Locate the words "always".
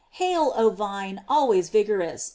1.29-1.69